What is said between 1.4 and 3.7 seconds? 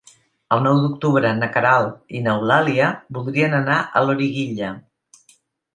na Queralt i n'Eulàlia voldrien